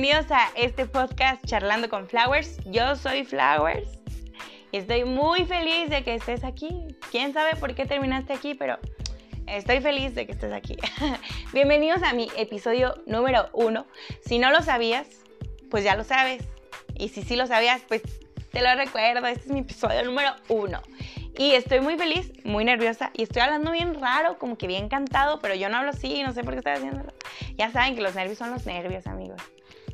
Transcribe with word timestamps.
bienvenidos 0.00 0.30
a 0.30 0.52
este 0.54 0.86
podcast 0.86 1.44
Charlando 1.44 1.88
con 1.88 2.06
Flowers. 2.06 2.58
Yo 2.66 2.94
soy 2.94 3.24
Flowers 3.24 3.98
y 4.70 4.76
estoy 4.76 5.04
muy 5.04 5.44
feliz 5.44 5.90
de 5.90 6.04
que 6.04 6.14
estés 6.14 6.44
aquí. 6.44 6.86
Quién 7.10 7.32
sabe 7.32 7.56
por 7.56 7.74
qué 7.74 7.84
terminaste 7.84 8.32
aquí, 8.32 8.54
pero 8.54 8.78
estoy 9.48 9.80
feliz 9.80 10.14
de 10.14 10.24
que 10.24 10.30
estés 10.30 10.52
aquí. 10.52 10.76
bienvenidos 11.52 12.04
a 12.04 12.12
mi 12.12 12.28
episodio 12.36 12.94
número 13.06 13.48
uno. 13.52 13.86
Si 14.24 14.38
no 14.38 14.52
lo 14.52 14.62
sabías, 14.62 15.08
pues 15.68 15.82
ya 15.82 15.96
lo 15.96 16.04
sabes. 16.04 16.44
Y 16.94 17.08
si 17.08 17.22
sí 17.22 17.34
lo 17.34 17.48
sabías, 17.48 17.82
pues 17.88 18.02
te 18.52 18.62
lo 18.62 18.72
recuerdo. 18.76 19.26
Este 19.26 19.46
es 19.46 19.52
mi 19.52 19.60
episodio 19.60 20.04
número 20.04 20.30
uno. 20.48 20.80
Y 21.36 21.54
estoy 21.54 21.80
muy 21.80 21.96
feliz, 21.98 22.30
muy 22.44 22.64
nerviosa 22.64 23.10
y 23.14 23.24
estoy 23.24 23.42
hablando 23.42 23.72
bien 23.72 24.00
raro, 24.00 24.38
como 24.38 24.56
que 24.58 24.68
bien 24.68 24.88
cantado, 24.88 25.40
pero 25.40 25.56
yo 25.56 25.68
no 25.68 25.78
hablo 25.78 25.90
así, 25.90 26.22
no 26.22 26.32
sé 26.32 26.44
por 26.44 26.52
qué 26.52 26.58
estoy 26.58 26.74
haciéndolo. 26.74 27.12
Ya 27.56 27.72
saben 27.72 27.96
que 27.96 28.00
los 28.00 28.14
nervios 28.14 28.38
son 28.38 28.52
los 28.52 28.64
nervios, 28.64 29.08
amigos. 29.08 29.42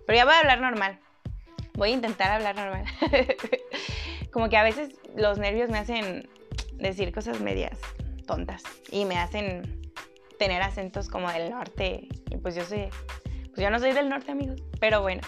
Pero 0.06 0.16
ya 0.16 0.24
voy 0.24 0.34
a 0.34 0.40
hablar 0.40 0.60
normal. 0.60 1.00
Voy 1.74 1.90
a 1.90 1.94
intentar 1.94 2.30
hablar 2.30 2.56
normal. 2.56 2.84
como 4.30 4.48
que 4.48 4.56
a 4.56 4.62
veces 4.62 4.95
los 5.16 5.38
nervios 5.38 5.70
me 5.70 5.78
hacen 5.78 6.28
decir 6.74 7.12
cosas 7.12 7.40
medias 7.40 7.78
tontas 8.26 8.62
y 8.90 9.04
me 9.04 9.16
hacen 9.16 9.92
tener 10.38 10.62
acentos 10.62 11.09
como 11.09 11.30
del 11.30 11.50
norte. 11.50 12.09
Y 12.30 12.36
pues 12.38 12.54
yo 12.54 12.64
soy, 12.64 12.88
pues 13.24 13.59
yo 13.59 13.70
no 13.70 13.78
soy 13.78 13.92
del 13.92 14.09
norte, 14.09 14.32
amigos. 14.32 14.60
Pero 14.80 15.02
bueno, 15.02 15.22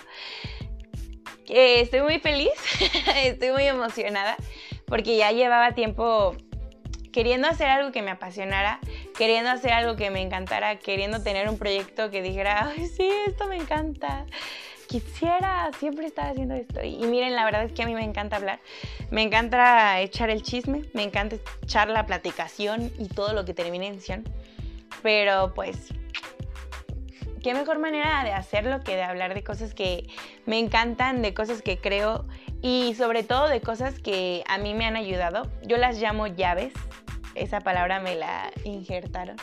eh, 1.48 1.80
estoy 1.80 2.02
muy 2.02 2.18
feliz, 2.18 2.50
estoy 3.24 3.50
muy 3.50 3.64
emocionada 3.64 4.36
porque 4.86 5.16
ya 5.16 5.32
llevaba 5.32 5.72
tiempo 5.72 6.36
queriendo 7.12 7.48
hacer 7.48 7.68
algo 7.68 7.92
que 7.92 8.02
me 8.02 8.10
apasionara, 8.10 8.80
queriendo 9.16 9.50
hacer 9.50 9.72
algo 9.72 9.96
que 9.96 10.10
me 10.10 10.20
encantara, 10.20 10.78
queriendo 10.78 11.22
tener 11.22 11.48
un 11.48 11.58
proyecto 11.58 12.10
que 12.10 12.22
dijera, 12.22 12.68
ay, 12.68 12.86
sí, 12.86 13.08
esto 13.26 13.46
me 13.46 13.56
encanta. 13.56 14.26
Quisiera 14.88 15.70
siempre 15.78 16.06
estar 16.06 16.30
haciendo 16.30 16.54
esto. 16.54 16.82
Y, 16.82 16.98
miren, 17.06 17.34
la 17.34 17.44
verdad 17.44 17.64
es 17.64 17.72
que 17.72 17.82
a 17.82 17.86
mí 17.86 17.94
me 17.94 18.04
encanta 18.04 18.36
hablar. 18.36 18.60
Me 19.10 19.22
encanta 19.22 20.00
echar 20.00 20.30
el 20.30 20.42
chisme, 20.42 20.84
me 20.92 21.02
encanta 21.02 21.36
echar 21.62 21.88
la 21.88 22.06
platicación 22.06 22.92
y 22.98 23.08
todo 23.08 23.32
lo 23.32 23.44
que 23.44 23.54
termine 23.54 23.88
en 23.88 24.00
ción. 24.00 24.24
Pero 25.02 25.52
pues 25.54 25.92
qué 27.42 27.54
mejor 27.54 27.78
manera 27.78 28.24
de 28.24 28.32
hacerlo 28.32 28.80
que 28.80 28.96
de 28.96 29.02
hablar 29.02 29.34
de 29.34 29.42
cosas 29.44 29.74
que 29.74 30.08
me 30.46 30.58
encantan, 30.58 31.22
de 31.22 31.32
cosas 31.32 31.62
que 31.62 31.78
creo 31.78 32.26
y 32.60 32.94
sobre 32.94 33.22
todo 33.22 33.48
de 33.48 33.60
cosas 33.60 33.98
que 34.00 34.42
a 34.48 34.58
mí 34.58 34.74
me 34.74 34.84
han 34.84 34.96
ayudado. 34.96 35.50
Yo 35.62 35.76
las 35.76 36.00
llamo 36.00 36.26
llaves, 36.26 36.72
esa 37.36 37.60
palabra 37.60 38.00
me 38.00 38.14
la 38.14 38.50
injertaron. 38.64 39.36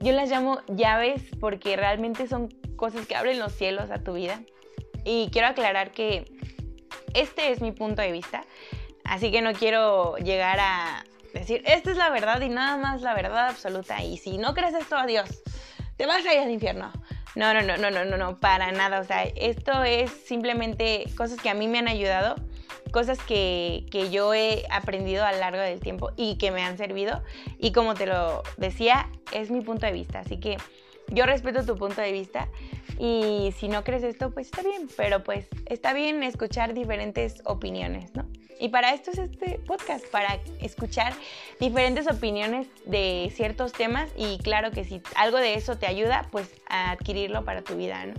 Yo 0.00 0.12
las 0.12 0.30
llamo 0.30 0.60
llaves 0.68 1.22
porque 1.40 1.76
realmente 1.76 2.26
son 2.26 2.48
cosas 2.76 3.06
que 3.06 3.16
abren 3.16 3.38
los 3.38 3.52
cielos 3.52 3.90
a 3.90 4.02
tu 4.02 4.14
vida. 4.14 4.40
Y 5.04 5.28
quiero 5.32 5.48
aclarar 5.48 5.90
que 5.90 6.24
este 7.14 7.50
es 7.50 7.60
mi 7.60 7.72
punto 7.72 8.02
de 8.02 8.12
vista, 8.12 8.44
así 9.04 9.30
que 9.30 9.42
no 9.42 9.52
quiero 9.52 10.16
llegar 10.16 10.58
a 10.60 11.04
decir, 11.34 11.62
esta 11.66 11.90
es 11.90 11.96
la 11.96 12.10
verdad 12.10 12.40
y 12.40 12.48
nada 12.48 12.76
más 12.76 13.02
la 13.02 13.14
verdad 13.14 13.48
absoluta. 13.48 14.02
Y 14.02 14.18
si 14.18 14.38
no 14.38 14.54
crees 14.54 14.74
esto, 14.74 14.96
adiós, 14.96 15.42
te 15.96 16.06
vas 16.06 16.24
a 16.24 16.34
ir 16.34 16.40
al 16.40 16.50
infierno. 16.50 16.92
No, 17.36 17.54
no, 17.54 17.62
no, 17.62 17.76
no, 17.76 17.90
no, 17.90 18.04
no, 18.04 18.16
no, 18.16 18.40
para 18.40 18.72
nada. 18.72 19.00
O 19.00 19.04
sea, 19.04 19.22
esto 19.36 19.84
es 19.84 20.10
simplemente 20.10 21.04
cosas 21.16 21.40
que 21.40 21.50
a 21.50 21.54
mí 21.54 21.68
me 21.68 21.78
han 21.78 21.88
ayudado, 21.88 22.36
cosas 22.90 23.18
que, 23.18 23.86
que 23.90 24.10
yo 24.10 24.34
he 24.34 24.64
aprendido 24.70 25.24
a 25.24 25.32
lo 25.32 25.38
largo 25.38 25.60
del 25.60 25.80
tiempo 25.80 26.10
y 26.16 26.36
que 26.36 26.50
me 26.50 26.62
han 26.62 26.76
servido. 26.78 27.22
Y 27.58 27.72
como 27.72 27.94
te 27.94 28.06
lo 28.06 28.42
decía, 28.56 29.08
es 29.32 29.50
mi 29.50 29.60
punto 29.60 29.86
de 29.86 29.92
vista. 29.92 30.20
Así 30.20 30.38
que 30.38 30.56
yo 31.08 31.26
respeto 31.26 31.64
tu 31.64 31.76
punto 31.76 32.00
de 32.00 32.12
vista 32.12 32.48
y 32.98 33.52
si 33.58 33.68
no 33.68 33.82
crees 33.82 34.04
esto, 34.04 34.30
pues 34.30 34.46
está 34.46 34.62
bien, 34.62 34.88
pero 34.96 35.24
pues 35.24 35.46
está 35.66 35.92
bien 35.92 36.22
escuchar 36.22 36.74
diferentes 36.74 37.42
opiniones, 37.44 38.14
¿no? 38.14 38.26
Y 38.60 38.68
para 38.68 38.92
esto 38.92 39.10
es 39.10 39.18
este 39.18 39.58
podcast, 39.66 40.06
para 40.08 40.38
escuchar 40.60 41.14
diferentes 41.58 42.06
opiniones 42.06 42.68
de 42.84 43.32
ciertos 43.34 43.72
temas 43.72 44.10
y 44.16 44.38
claro 44.38 44.70
que 44.70 44.84
si 44.84 45.00
algo 45.16 45.38
de 45.38 45.54
eso 45.54 45.78
te 45.78 45.86
ayuda, 45.86 46.28
pues 46.30 46.50
a 46.68 46.90
adquirirlo 46.90 47.44
para 47.44 47.62
tu 47.62 47.76
vida, 47.76 48.04
¿no? 48.04 48.14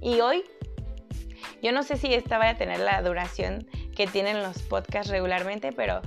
Y 0.00 0.20
hoy, 0.20 0.44
yo 1.60 1.72
no 1.72 1.82
sé 1.82 1.96
si 1.96 2.14
esta 2.14 2.38
vaya 2.38 2.52
a 2.52 2.56
tener 2.56 2.78
la 2.78 3.02
duración 3.02 3.66
que 3.94 4.06
tienen 4.06 4.42
los 4.42 4.62
podcasts 4.62 5.10
regularmente, 5.10 5.72
pero 5.72 6.02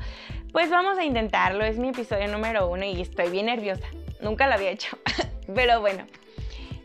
pues 0.52 0.70
vamos 0.70 0.98
a 0.98 1.04
intentarlo. 1.04 1.64
Es 1.64 1.78
mi 1.78 1.90
episodio 1.90 2.28
número 2.28 2.68
uno 2.70 2.86
y 2.86 3.02
estoy 3.02 3.30
bien 3.30 3.48
nerviosa. 3.48 3.86
Nunca 4.22 4.48
lo 4.48 4.54
había 4.54 4.72
hecho, 4.72 4.98
pero 5.56 5.82
bueno, 5.82 6.06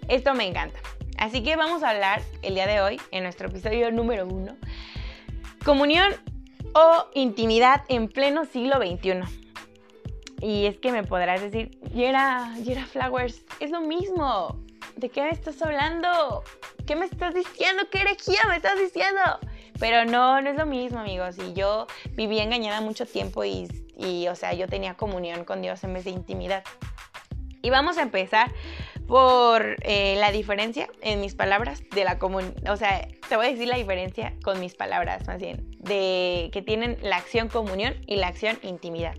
esto 0.08 0.34
me 0.34 0.46
encanta. 0.46 0.78
Así 1.18 1.42
que 1.42 1.56
vamos 1.56 1.82
a 1.82 1.90
hablar 1.90 2.22
el 2.42 2.54
día 2.54 2.66
de 2.66 2.80
hoy, 2.80 3.00
en 3.10 3.22
nuestro 3.22 3.48
episodio 3.48 3.90
número 3.92 4.26
uno, 4.26 4.56
comunión 5.64 6.12
o 6.74 7.06
intimidad 7.14 7.84
en 7.88 8.08
pleno 8.08 8.44
siglo 8.44 8.76
XXI. 8.76 9.22
Y 10.40 10.66
es 10.66 10.78
que 10.78 10.90
me 10.90 11.04
podrás 11.04 11.40
decir, 11.40 11.70
Yera, 11.94 12.52
Yera 12.64 12.84
Flowers, 12.86 13.44
es 13.60 13.70
lo 13.70 13.80
mismo. 13.80 14.58
¿De 14.96 15.08
qué 15.08 15.22
me 15.22 15.30
estás 15.30 15.62
hablando? 15.62 16.42
¿Qué 16.86 16.96
me 16.96 17.06
estás 17.06 17.34
diciendo? 17.34 17.84
¿Qué 17.90 18.00
herejía 18.00 18.40
me 18.48 18.56
estás 18.56 18.78
diciendo? 18.78 19.20
Pero 19.78 20.04
no, 20.04 20.40
no 20.40 20.50
es 20.50 20.56
lo 20.56 20.66
mismo, 20.66 21.00
amigos. 21.00 21.36
Y 21.38 21.52
yo 21.54 21.86
viví 22.12 22.38
engañada 22.38 22.80
mucho 22.80 23.06
tiempo 23.06 23.44
y, 23.44 23.68
y, 23.96 24.28
o 24.28 24.34
sea, 24.34 24.54
yo 24.54 24.68
tenía 24.68 24.94
comunión 24.94 25.44
con 25.44 25.62
Dios 25.62 25.82
en 25.84 25.94
vez 25.94 26.04
de 26.04 26.10
intimidad. 26.10 26.64
Y 27.62 27.70
vamos 27.70 27.96
a 27.96 28.02
empezar 28.02 28.52
por 29.06 29.76
eh, 29.82 30.16
la 30.18 30.32
diferencia 30.32 30.88
en 31.00 31.20
mis 31.20 31.34
palabras 31.34 31.82
de 31.94 32.04
la 32.04 32.18
comunión. 32.18 32.54
O 32.68 32.76
sea, 32.76 33.06
te 33.28 33.36
voy 33.36 33.46
a 33.46 33.50
decir 33.50 33.68
la 33.68 33.76
diferencia 33.76 34.34
con 34.42 34.58
mis 34.58 34.74
palabras, 34.74 35.26
más 35.26 35.38
bien, 35.38 35.70
de 35.78 36.50
que 36.52 36.62
tienen 36.62 36.98
la 37.02 37.16
acción 37.16 37.48
comunión 37.48 37.94
y 38.06 38.16
la 38.16 38.28
acción 38.28 38.58
intimidad. 38.62 39.14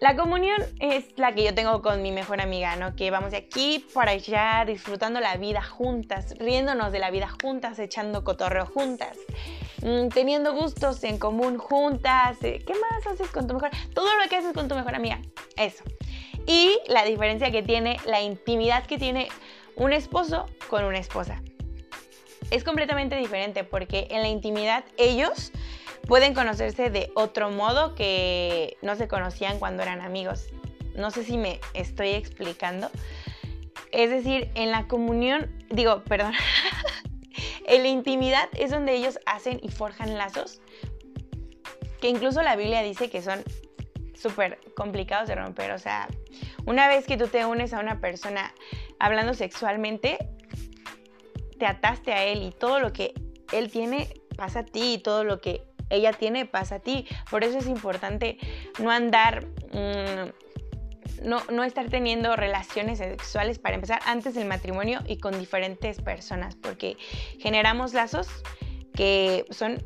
La 0.00 0.16
comunión 0.16 0.62
es 0.80 1.04
la 1.16 1.34
que 1.34 1.44
yo 1.44 1.54
tengo 1.54 1.82
con 1.82 2.02
mi 2.02 2.10
mejor 2.10 2.40
amiga, 2.40 2.74
¿no? 2.76 2.96
Que 2.96 3.10
vamos 3.10 3.32
de 3.32 3.36
aquí 3.36 3.84
para 3.92 4.12
allá, 4.12 4.64
disfrutando 4.66 5.20
la 5.20 5.36
vida 5.36 5.62
juntas, 5.62 6.34
riéndonos 6.38 6.90
de 6.90 6.98
la 6.98 7.10
vida 7.10 7.28
juntas, 7.42 7.78
echando 7.78 8.24
cotorreo 8.24 8.64
juntas, 8.66 9.18
mm, 9.82 10.08
teniendo 10.08 10.54
gustos 10.54 11.04
en 11.04 11.18
común 11.18 11.58
juntas. 11.58 12.38
Eh, 12.42 12.64
¿Qué 12.66 12.72
más 12.72 13.06
haces 13.06 13.30
con 13.30 13.46
tu 13.46 13.54
mejor? 13.54 13.70
Todo 13.94 14.08
lo 14.16 14.28
que 14.28 14.36
haces 14.36 14.54
con 14.54 14.68
tu 14.68 14.74
mejor 14.74 14.94
amiga. 14.94 15.20
Eso 15.56 15.84
y 16.46 16.80
la 16.88 17.04
diferencia 17.04 17.50
que 17.50 17.62
tiene, 17.62 17.98
la 18.06 18.20
intimidad 18.20 18.84
que 18.84 18.98
tiene 18.98 19.28
un 19.76 19.92
esposo 19.92 20.46
con 20.68 20.84
una 20.84 20.98
esposa. 20.98 21.42
Es 22.50 22.64
completamente 22.64 23.16
diferente 23.16 23.62
porque 23.62 24.08
en 24.10 24.22
la 24.22 24.28
intimidad 24.28 24.84
ellos 24.96 25.52
pueden 26.10 26.34
conocerse 26.34 26.90
de 26.90 27.12
otro 27.14 27.52
modo 27.52 27.94
que 27.94 28.76
no 28.82 28.96
se 28.96 29.06
conocían 29.06 29.60
cuando 29.60 29.84
eran 29.84 30.00
amigos. 30.00 30.48
No 30.96 31.12
sé 31.12 31.22
si 31.22 31.38
me 31.38 31.60
estoy 31.72 32.08
explicando. 32.08 32.90
Es 33.92 34.10
decir, 34.10 34.50
en 34.56 34.72
la 34.72 34.88
comunión, 34.88 35.56
digo, 35.70 36.02
perdón, 36.08 36.32
en 37.64 37.82
la 37.84 37.88
intimidad 37.88 38.48
es 38.58 38.72
donde 38.72 38.96
ellos 38.96 39.20
hacen 39.24 39.60
y 39.62 39.68
forjan 39.68 40.18
lazos 40.18 40.60
que 42.00 42.08
incluso 42.08 42.42
la 42.42 42.56
Biblia 42.56 42.82
dice 42.82 43.08
que 43.08 43.22
son 43.22 43.44
súper 44.14 44.58
complicados 44.74 45.28
de 45.28 45.36
romper. 45.36 45.70
O 45.70 45.78
sea, 45.78 46.08
una 46.66 46.88
vez 46.88 47.06
que 47.06 47.18
tú 47.18 47.28
te 47.28 47.46
unes 47.46 47.72
a 47.72 47.78
una 47.78 48.00
persona 48.00 48.52
hablando 48.98 49.32
sexualmente, 49.32 50.18
te 51.56 51.66
ataste 51.66 52.12
a 52.12 52.24
él 52.24 52.42
y 52.42 52.50
todo 52.50 52.80
lo 52.80 52.92
que 52.92 53.14
él 53.52 53.70
tiene 53.70 54.12
pasa 54.36 54.60
a 54.60 54.64
ti 54.64 54.94
y 54.94 54.98
todo 54.98 55.22
lo 55.22 55.40
que 55.40 55.69
ella 55.90 56.12
tiene 56.12 56.46
pasa 56.46 56.76
a 56.76 56.78
ti. 56.78 57.06
Por 57.30 57.44
eso 57.44 57.58
es 57.58 57.66
importante 57.66 58.38
no 58.78 58.90
andar, 58.90 59.44
mm, 59.72 61.26
no, 61.28 61.42
no 61.50 61.64
estar 61.64 61.88
teniendo 61.90 62.34
relaciones 62.36 62.98
sexuales 62.98 63.58
para 63.58 63.74
empezar 63.74 64.00
antes 64.06 64.34
del 64.34 64.46
matrimonio 64.46 65.00
y 65.06 65.18
con 65.18 65.38
diferentes 65.38 66.00
personas, 66.00 66.56
porque 66.56 66.96
generamos 67.38 67.92
lazos 67.92 68.28
que 68.94 69.44
son 69.50 69.82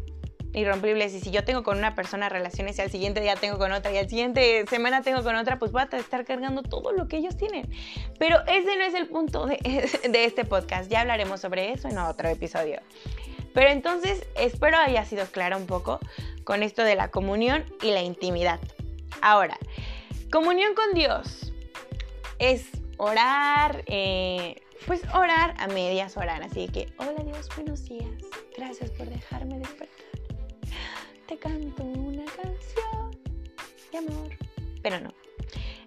irrompibles. 0.54 1.12
Y 1.14 1.20
si 1.20 1.30
yo 1.30 1.44
tengo 1.44 1.62
con 1.62 1.78
una 1.78 1.94
persona 1.94 2.28
relaciones 2.28 2.78
y 2.78 2.82
al 2.82 2.90
siguiente 2.90 3.20
día 3.20 3.36
tengo 3.36 3.58
con 3.58 3.72
otra 3.72 3.92
y 3.92 3.98
al 3.98 4.08
siguiente 4.08 4.64
semana 4.68 5.02
tengo 5.02 5.22
con 5.22 5.36
otra, 5.36 5.58
pues 5.58 5.72
voy 5.72 5.82
a 5.82 5.96
estar 5.96 6.24
cargando 6.24 6.62
todo 6.62 6.92
lo 6.92 7.08
que 7.08 7.18
ellos 7.18 7.36
tienen. 7.36 7.68
Pero 8.18 8.38
ese 8.46 8.76
no 8.76 8.84
es 8.84 8.94
el 8.94 9.08
punto 9.08 9.46
de, 9.46 9.58
de 10.08 10.24
este 10.24 10.44
podcast. 10.44 10.90
Ya 10.90 11.02
hablaremos 11.02 11.40
sobre 11.40 11.72
eso 11.72 11.88
en 11.88 11.98
otro 11.98 12.28
episodio. 12.28 12.80
Pero 13.54 13.70
entonces 13.70 14.26
espero 14.36 14.76
haya 14.76 15.04
sido 15.06 15.24
clara 15.26 15.56
un 15.56 15.66
poco 15.66 15.98
con 16.44 16.62
esto 16.62 16.82
de 16.82 16.96
la 16.96 17.10
comunión 17.10 17.64
y 17.80 17.92
la 17.92 18.02
intimidad. 18.02 18.60
Ahora, 19.22 19.56
comunión 20.30 20.74
con 20.74 20.92
Dios 20.92 21.52
es 22.38 22.66
orar, 22.98 23.84
eh, 23.86 24.60
pues 24.86 25.00
orar 25.14 25.54
a 25.58 25.68
medias 25.68 26.18
orar. 26.18 26.42
Así 26.42 26.68
que, 26.68 26.92
hola 26.98 27.24
Dios, 27.24 27.48
buenos 27.56 27.84
días. 27.88 28.10
Gracias 28.56 28.90
por 28.90 29.08
dejarme 29.08 29.58
despertar 29.58 30.04
te 31.26 31.38
canto 31.38 31.82
una 31.82 32.24
canción 32.24 33.10
de 33.90 33.98
amor. 33.98 34.30
Pero 34.82 35.00
no. 35.00 35.23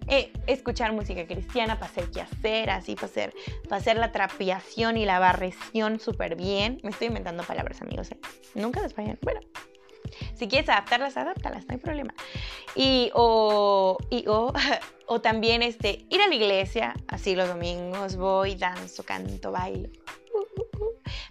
Eh, 0.07 0.31
escuchar 0.47 0.93
música 0.93 1.25
cristiana 1.27 1.79
para 1.79 1.91
hacer 1.91 2.69
así 2.69 2.95
para 2.95 3.07
hacer, 3.07 3.33
para 3.63 3.77
hacer 3.77 3.97
la 3.97 4.11
trapiación 4.11 4.97
y 4.97 5.05
la 5.05 5.19
barreción 5.19 5.99
súper 5.99 6.35
bien. 6.35 6.79
Me 6.83 6.91
estoy 6.91 7.07
inventando 7.07 7.43
palabras, 7.43 7.81
amigos. 7.81 8.11
¿eh? 8.11 8.17
Nunca 8.55 8.81
les 8.81 8.93
fallan. 8.93 9.17
Bueno, 9.21 9.41
si 10.35 10.47
quieres 10.47 10.69
adaptarlas, 10.69 11.17
adáptalas, 11.17 11.67
no 11.67 11.73
hay 11.73 11.79
problema. 11.79 12.13
Y 12.75 13.11
o, 13.13 13.97
y, 14.09 14.25
o, 14.27 14.53
o 15.07 15.21
también 15.21 15.61
este, 15.61 16.05
ir 16.09 16.21
a 16.21 16.27
la 16.27 16.35
iglesia, 16.35 16.95
así 17.07 17.35
los 17.35 17.47
domingos 17.47 18.15
voy, 18.15 18.55
danzo, 18.55 19.03
canto, 19.03 19.51
bailo. 19.51 19.89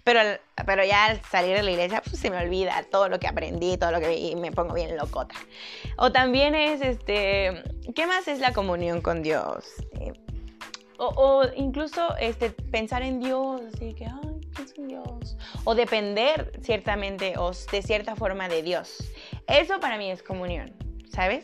Pero, 0.07 0.21
pero 0.65 0.85
ya 0.85 1.07
al 1.07 1.21
salir 1.23 1.53
de 1.57 1.63
la 1.63 1.71
iglesia 1.71 2.01
pues, 2.01 2.17
se 2.17 2.29
me 2.29 2.37
olvida 2.37 2.81
todo 2.89 3.09
lo 3.09 3.19
que 3.19 3.27
aprendí, 3.27 3.75
todo 3.75 3.91
lo 3.91 3.99
que 3.99 4.07
vi 4.07 4.29
y 4.29 4.35
me 4.37 4.53
pongo 4.53 4.73
bien 4.73 4.95
locota. 4.95 5.35
O 5.97 6.13
también 6.13 6.55
es, 6.55 6.79
este, 6.79 7.61
¿qué 7.93 8.07
más 8.07 8.29
es 8.29 8.39
la 8.39 8.53
comunión 8.53 9.01
con 9.01 9.21
Dios? 9.21 9.65
Eh, 9.99 10.13
o, 10.97 11.07
o, 11.07 11.43
incluso 11.57 12.15
este, 12.21 12.51
pensar 12.51 13.01
en 13.01 13.19
Dios, 13.19 13.61
así 13.73 13.95
que, 13.95 14.05
ay, 14.05 14.39
pienso 14.55 14.75
en 14.77 14.87
Dios. 14.87 15.35
O 15.65 15.75
depender 15.75 16.53
ciertamente 16.61 17.33
o 17.37 17.51
de 17.69 17.81
cierta 17.81 18.15
forma 18.15 18.47
de 18.47 18.63
Dios. 18.63 19.11
Eso 19.45 19.81
para 19.81 19.97
mí 19.97 20.09
es 20.09 20.23
comunión, 20.23 20.73
¿sabes? 21.11 21.43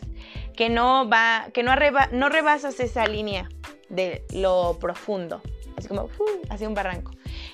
Que 0.55 0.69
no 0.69 1.09
va, 1.09 1.47
que 1.53 1.63
no, 1.63 1.71
arreba, 1.71 2.07
no 2.13 2.29
rebasas 2.29 2.79
esa 2.79 3.07
línea 3.07 3.49
de 3.89 4.23
lo 4.33 4.77
profundo. 4.79 5.41
Así 5.75 5.89
como, 5.89 6.03
uh, 6.03 6.41
así 6.49 6.65
un 6.65 6.75
barranco. 6.75 7.11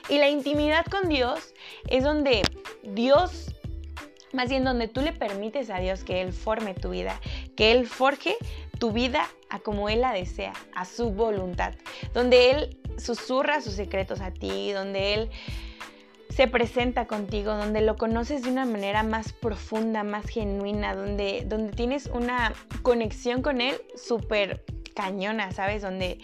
Y 0.10 0.18
la 0.18 0.30
intimidad 0.30 0.86
con 0.88 1.08
Dios 1.08 1.54
es 1.88 2.04
donde 2.04 2.42
Dios, 2.84 3.54
más 4.34 4.50
bien 4.50 4.64
donde 4.64 4.88
tú 4.88 5.02
le 5.02 5.14
permites 5.14 5.70
a 5.70 5.80
Dios 5.80 6.04
que 6.04 6.22
Él 6.22 6.34
forme 6.34 6.74
tu 6.74 6.90
vida, 6.90 7.20
que 7.56 7.72
Él 7.72 7.86
forje 7.86 8.36
tu 8.80 8.92
vida 8.92 9.28
a 9.50 9.60
como 9.60 9.88
Él 9.88 10.02
la 10.02 10.12
desea, 10.12 10.54
a 10.76 10.86
su 10.86 11.12
voluntad, 11.12 11.74
donde 12.14 12.50
Él 12.52 12.78
susurra 12.98 13.62
sus 13.62 13.74
secretos 13.74 14.20
a 14.20 14.32
ti, 14.32 14.72
donde 14.72 15.14
Él 15.14 15.30
se 16.30 16.48
presenta 16.48 17.06
contigo, 17.06 17.56
donde 17.56 17.82
lo 17.82 17.96
conoces 17.96 18.44
de 18.44 18.50
una 18.50 18.66
manera 18.66 19.04
más 19.04 19.34
profunda, 19.34 20.04
más 20.04 20.26
genuina, 20.26 20.96
donde, 20.96 21.44
donde 21.46 21.74
tienes 21.74 22.08
una 22.08 22.54
conexión 22.82 23.42
con 23.42 23.62
Él 23.62 23.76
súper 23.96 24.64
cañona, 24.96 25.52
¿sabes? 25.52 25.82
Donde 25.82 26.20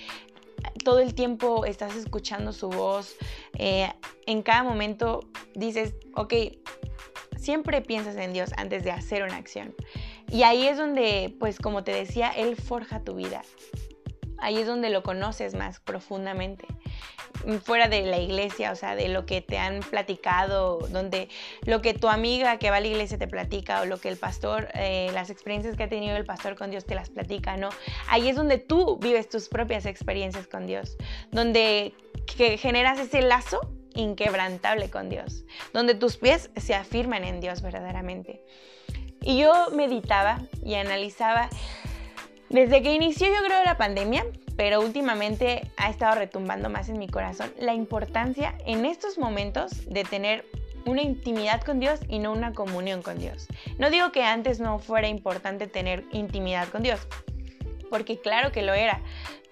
todo 0.85 0.99
el 0.99 1.15
tiempo 1.15 1.65
estás 1.65 1.95
escuchando 1.95 2.53
su 2.53 2.69
voz, 2.69 3.17
eh, 3.57 3.91
en 4.27 4.43
cada 4.43 4.63
momento 4.63 5.27
dices, 5.55 5.95
ok, 6.15 6.33
siempre 7.35 7.81
piensas 7.81 8.15
en 8.15 8.31
Dios 8.31 8.51
antes 8.55 8.85
de 8.85 8.91
hacer 8.91 9.23
una 9.23 9.35
acción. 9.35 9.75
Y 10.31 10.43
ahí 10.43 10.67
es 10.67 10.77
donde, 10.77 11.35
pues 11.39 11.57
como 11.57 11.83
te 11.83 11.91
decía, 11.91 12.29
Él 12.29 12.55
forja 12.55 13.03
tu 13.03 13.15
vida. 13.15 13.41
Ahí 14.37 14.57
es 14.57 14.67
donde 14.67 14.89
lo 14.89 15.01
conoces 15.01 15.55
más 15.55 15.79
profundamente 15.79 16.67
fuera 17.63 17.87
de 17.87 18.01
la 18.03 18.17
iglesia, 18.17 18.71
o 18.71 18.75
sea, 18.75 18.95
de 18.95 19.07
lo 19.09 19.25
que 19.25 19.41
te 19.41 19.57
han 19.57 19.81
platicado, 19.81 20.79
donde 20.89 21.29
lo 21.65 21.81
que 21.81 21.93
tu 21.93 22.07
amiga 22.07 22.57
que 22.57 22.69
va 22.69 22.77
a 22.77 22.79
la 22.79 22.87
iglesia 22.87 23.17
te 23.17 23.27
platica 23.27 23.81
o 23.81 23.85
lo 23.85 23.99
que 23.99 24.09
el 24.09 24.17
pastor, 24.17 24.69
eh, 24.73 25.09
las 25.13 25.29
experiencias 25.29 25.75
que 25.75 25.83
ha 25.83 25.89
tenido 25.89 26.15
el 26.15 26.25
pastor 26.25 26.55
con 26.55 26.71
Dios 26.71 26.85
te 26.85 26.95
las 26.95 27.09
platica, 27.09 27.57
¿no? 27.57 27.69
Ahí 28.07 28.29
es 28.29 28.35
donde 28.35 28.57
tú 28.57 28.97
vives 28.97 29.29
tus 29.29 29.49
propias 29.49 29.85
experiencias 29.85 30.47
con 30.47 30.67
Dios, 30.67 30.97
donde 31.31 31.93
que 32.37 32.57
generas 32.57 32.99
ese 32.99 33.21
lazo 33.21 33.61
inquebrantable 33.93 34.89
con 34.89 35.09
Dios, 35.09 35.45
donde 35.73 35.95
tus 35.95 36.17
pies 36.17 36.49
se 36.57 36.75
afirman 36.75 37.23
en 37.23 37.39
Dios 37.39 37.61
verdaderamente. 37.61 38.41
Y 39.21 39.39
yo 39.39 39.69
meditaba 39.71 40.41
y 40.63 40.75
analizaba, 40.75 41.49
desde 42.49 42.81
que 42.81 42.93
inició 42.93 43.27
yo 43.27 43.43
creo 43.45 43.63
la 43.63 43.77
pandemia, 43.77 44.25
pero 44.55 44.81
últimamente 44.81 45.69
ha 45.77 45.89
estado 45.89 46.15
retumbando 46.15 46.69
más 46.69 46.89
en 46.89 46.97
mi 46.97 47.07
corazón 47.07 47.51
la 47.59 47.73
importancia 47.73 48.55
en 48.65 48.85
estos 48.85 49.17
momentos 49.17 49.85
de 49.89 50.03
tener 50.03 50.45
una 50.85 51.01
intimidad 51.01 51.61
con 51.61 51.79
Dios 51.79 51.99
y 52.07 52.19
no 52.19 52.31
una 52.31 52.53
comunión 52.53 53.01
con 53.01 53.17
Dios. 53.17 53.47
No 53.79 53.89
digo 53.89 54.11
que 54.11 54.23
antes 54.23 54.59
no 54.59 54.79
fuera 54.79 55.07
importante 55.07 55.67
tener 55.67 56.03
intimidad 56.11 56.67
con 56.69 56.83
Dios, 56.83 56.99
porque 57.89 58.19
claro 58.19 58.51
que 58.51 58.61
lo 58.61 58.73
era, 58.73 59.01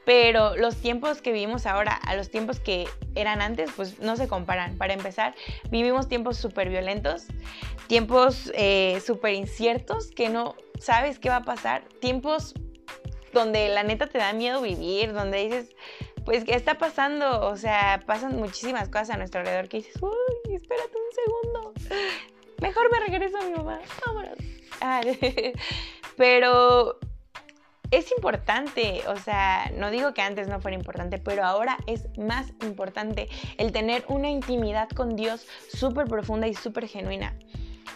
pero 0.05 0.55
los 0.55 0.75
tiempos 0.77 1.21
que 1.21 1.31
vivimos 1.31 1.65
ahora 1.65 1.93
a 1.93 2.15
los 2.15 2.29
tiempos 2.29 2.59
que 2.59 2.87
eran 3.15 3.41
antes, 3.41 3.71
pues 3.75 3.99
no 3.99 4.15
se 4.15 4.27
comparan. 4.27 4.77
Para 4.77 4.93
empezar, 4.93 5.33
vivimos 5.71 6.07
tiempos 6.07 6.37
súper 6.37 6.69
violentos, 6.69 7.27
tiempos 7.87 8.51
eh, 8.55 9.01
súper 9.05 9.33
inciertos 9.33 10.11
que 10.11 10.29
no 10.29 10.55
sabes 10.79 11.19
qué 11.19 11.29
va 11.29 11.37
a 11.37 11.43
pasar, 11.43 11.83
tiempos 12.01 12.53
donde 13.33 13.69
la 13.69 13.83
neta 13.83 14.07
te 14.07 14.17
da 14.17 14.33
miedo 14.33 14.61
vivir, 14.61 15.13
donde 15.13 15.43
dices, 15.43 15.75
pues, 16.25 16.43
¿qué 16.45 16.55
está 16.55 16.77
pasando? 16.77 17.47
O 17.47 17.57
sea, 17.57 18.01
pasan 18.05 18.37
muchísimas 18.37 18.89
cosas 18.89 19.11
a 19.11 19.17
nuestro 19.17 19.41
alrededor 19.41 19.67
que 19.67 19.77
dices, 19.77 19.95
uy, 20.01 20.55
espérate 20.55 20.93
un 20.95 21.15
segundo, 21.15 21.73
mejor 22.61 22.91
me 22.91 22.99
regreso 22.99 23.37
a 23.37 23.43
mi 23.43 23.51
mamá, 23.51 23.79
vámonos. 24.05 24.37
pero 26.17 26.97
es 27.91 28.11
importante, 28.11 29.01
o 29.07 29.17
sea, 29.17 29.71
no 29.77 29.91
digo 29.91 30.13
que 30.13 30.21
antes 30.21 30.47
no 30.47 30.59
fuera 30.59 30.75
importante, 30.75 31.19
pero 31.19 31.43
ahora 31.43 31.77
es 31.87 32.07
más 32.17 32.51
importante 32.63 33.29
el 33.57 33.71
tener 33.71 34.03
una 34.07 34.29
intimidad 34.29 34.89
con 34.89 35.15
Dios 35.15 35.45
súper 35.71 36.07
profunda 36.07 36.47
y 36.47 36.53
súper 36.53 36.87
genuina. 36.87 37.37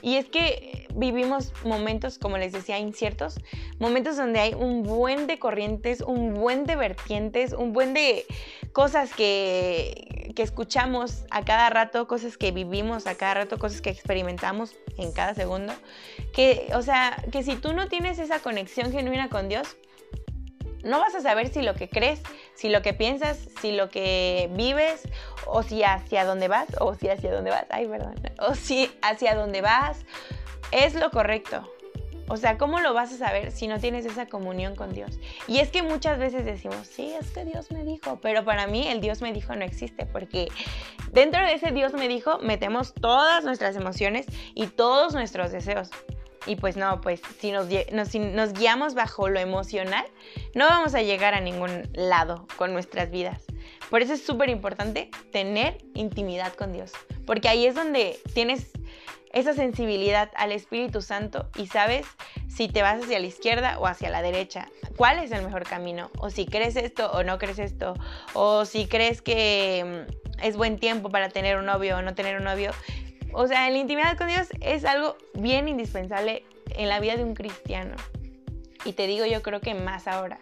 Y 0.02 0.16
es 0.16 0.26
que 0.30 0.88
vivimos 0.96 1.54
momentos, 1.64 2.18
como 2.18 2.38
les 2.38 2.52
decía, 2.52 2.80
inciertos, 2.80 3.40
momentos 3.80 4.18
donde 4.18 4.40
hay 4.40 4.54
un 4.54 4.84
buen 4.84 5.28
de 5.28 5.40
corrientes, 5.40 6.02
un 6.02 6.34
buen 6.34 6.66
de 6.66 6.76
vertientes, 6.76 7.54
un 7.54 7.74
buen 7.74 7.94
de 7.94 8.26
cosas 8.74 9.14
que, 9.14 10.32
que 10.36 10.44
escuchamos 10.44 11.26
a 11.32 11.44
cada 11.44 11.70
rato, 11.70 12.08
cosas 12.08 12.38
que 12.38 12.52
vivimos 12.52 13.08
a 13.08 13.16
cada 13.16 13.34
rato, 13.34 13.58
cosas 13.58 13.82
que 13.82 13.90
experimentamos 13.90 14.76
en 14.98 15.12
cada 15.12 15.34
segundo. 15.34 15.74
Que, 16.34 16.68
o 16.76 16.82
sea, 16.82 17.24
que 17.32 17.44
si 17.44 17.56
tú 17.56 17.74
no 17.74 17.88
tienes 17.88 18.20
esa 18.20 18.40
conexión 18.40 18.92
genuina 18.92 19.30
con 19.30 19.50
Dios, 19.50 19.78
no 20.84 21.00
vas 21.00 21.16
a 21.16 21.22
saber 21.22 21.50
si 21.50 21.62
lo 21.62 21.76
que 21.76 21.90
crees, 21.90 22.22
si 22.58 22.70
lo 22.70 22.82
que 22.82 22.94
piensas, 22.94 23.38
si 23.62 23.72
lo 23.72 23.90
que 23.90 24.50
vives, 24.54 25.08
o 25.46 25.62
si 25.62 25.84
hacia 25.84 26.26
dónde 26.26 26.48
vas, 26.48 26.68
o 26.80 26.96
si 26.96 27.08
hacia 27.08 27.32
dónde 27.32 27.52
vas, 27.52 27.66
ay, 27.70 27.88
perdón, 27.88 28.16
o 28.40 28.56
si 28.56 28.92
hacia 29.02 29.36
dónde 29.36 29.62
vas 29.62 30.00
es 30.72 30.96
lo 30.96 31.12
correcto. 31.12 31.72
O 32.30 32.36
sea, 32.36 32.58
¿cómo 32.58 32.82
lo 32.82 32.94
vas 32.94 33.14
a 33.14 33.18
saber 33.18 33.52
si 33.52 33.68
no 33.68 33.80
tienes 33.80 34.06
esa 34.06 34.26
comunión 34.26 34.76
con 34.76 34.92
Dios? 34.94 35.18
Y 35.48 35.60
es 35.60 35.70
que 35.70 35.82
muchas 35.82 36.20
veces 36.20 36.44
decimos, 36.44 36.88
sí, 36.88 37.14
es 37.18 37.30
que 37.30 37.46
Dios 37.46 37.72
me 37.72 37.86
dijo, 37.86 38.20
pero 38.22 38.44
para 38.44 38.68
mí 38.68 38.88
el 38.88 39.00
Dios 39.00 39.22
me 39.22 39.32
dijo 39.32 39.56
no 39.56 39.64
existe, 39.64 40.06
porque 40.06 40.50
dentro 41.12 41.46
de 41.46 41.54
ese 41.54 41.72
Dios 41.72 41.94
me 41.94 42.08
dijo 42.10 42.40
metemos 42.40 42.94
todas 42.94 43.46
nuestras 43.46 43.78
emociones 43.78 44.26
y 44.56 44.68
todos 44.68 45.14
nuestros 45.14 45.52
deseos. 45.52 45.90
Y 46.48 46.56
pues 46.56 46.78
no, 46.78 47.02
pues 47.02 47.22
si 47.40 47.52
nos, 47.52 47.68
nos 47.92 48.54
guiamos 48.54 48.94
bajo 48.94 49.30
lo 49.30 49.40
emocional, 49.40 50.06
no 50.56 50.66
vamos 50.68 50.96
a 50.96 51.02
llegar 51.02 51.34
a 51.34 51.42
ningún 51.42 51.84
lado 51.94 52.48
con 52.56 52.74
nuestras 52.74 53.12
vidas. 53.12 53.44
Por 53.90 54.02
eso 54.02 54.14
es 54.14 54.26
súper 54.26 54.50
importante 54.50 55.10
tener 55.32 55.78
intimidad 55.94 56.54
con 56.54 56.74
Dios, 56.74 56.92
porque 57.26 57.50
ahí 57.50 57.66
es 57.66 57.76
donde 57.76 58.20
tienes 58.34 58.72
esa 59.34 59.54
sensibilidad 59.54 60.32
al 60.36 60.52
Espíritu 60.52 61.02
Santo 61.02 61.50
y 61.58 61.68
sabes 61.68 62.06
si 62.48 62.68
te 62.68 62.82
vas 62.82 63.04
hacia 63.04 63.20
la 63.20 63.28
izquierda 63.28 63.78
o 63.80 63.86
hacia 63.86 64.10
la 64.10 64.22
derecha, 64.22 64.70
cuál 64.96 65.20
es 65.20 65.32
el 65.32 65.44
mejor 65.44 65.64
camino, 65.64 66.10
o 66.18 66.30
si 66.30 66.46
crees 66.46 66.76
esto 66.76 67.12
o 67.12 67.24
no 67.24 67.38
crees 67.38 67.60
esto, 67.60 67.94
o 68.34 68.66
si 68.66 68.88
crees 68.88 69.22
que 69.22 70.06
mm, 70.08 70.44
es 70.44 70.58
buen 70.58 70.80
tiempo 70.80 71.10
para 71.10 71.30
tener 71.30 71.58
un 71.58 71.66
novio 71.66 71.98
o 71.98 72.02
no 72.02 72.16
tener 72.16 72.38
un 72.38 72.46
novio. 72.46 72.72
O 73.34 73.48
sea, 73.48 73.70
la 73.70 73.78
intimidad 73.78 74.18
con 74.18 74.28
Dios 74.28 74.48
es 74.62 74.86
algo 74.86 75.18
bien 75.34 75.68
indispensable 75.68 76.44
en 76.76 76.90
la 76.90 77.00
vida 77.00 77.16
de 77.16 77.24
un 77.24 77.34
cristiano. 77.34 77.96
Y 78.86 78.94
te 78.94 79.08
digo, 79.08 79.26
yo 79.26 79.42
creo 79.42 79.62
que 79.62 79.74
más 79.74 80.08
ahora. 80.08 80.40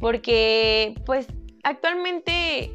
Porque, 0.00 0.94
pues, 1.06 1.26
actualmente 1.62 2.72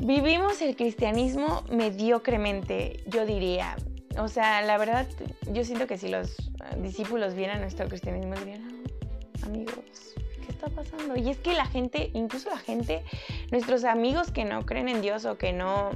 vivimos 0.00 0.62
el 0.62 0.76
cristianismo 0.76 1.64
mediocremente, 1.70 3.02
yo 3.06 3.26
diría. 3.26 3.76
O 4.18 4.28
sea, 4.28 4.62
la 4.62 4.78
verdad, 4.78 5.06
yo 5.52 5.64
siento 5.64 5.86
que 5.86 5.98
si 5.98 6.08
los 6.08 6.36
discípulos 6.78 7.34
vieran 7.34 7.60
nuestro 7.60 7.88
cristianismo, 7.88 8.34
dirían, 8.34 8.62
ah, 8.62 9.46
amigos, 9.46 10.14
¿qué 10.44 10.52
está 10.52 10.68
pasando? 10.68 11.16
Y 11.16 11.30
es 11.30 11.38
que 11.38 11.52
la 11.54 11.66
gente, 11.66 12.10
incluso 12.14 12.50
la 12.50 12.58
gente, 12.58 13.04
nuestros 13.50 13.84
amigos 13.84 14.30
que 14.30 14.44
no 14.44 14.66
creen 14.66 14.88
en 14.88 15.02
Dios 15.02 15.24
o 15.24 15.38
que 15.38 15.52
no 15.52 15.90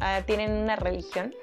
ah, 0.00 0.22
tienen 0.26 0.52
una 0.52 0.76
religión, 0.76 1.34